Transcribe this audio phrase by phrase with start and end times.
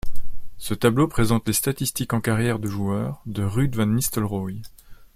[0.57, 4.63] Ce tableau présente les statistiques en carrière de joueur de Ruud Van Nistelrooy.